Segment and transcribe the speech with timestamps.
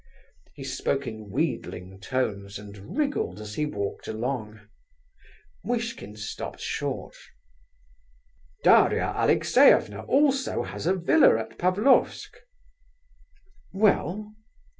[0.55, 4.59] He spoke in wheedling tones, and wriggled as he walked along.
[5.63, 7.13] Muishkin stopped short.
[8.63, 12.31] "Daria Alexeyevna also has a villa at Pavlofsk."
[13.73, 14.33] "Well?"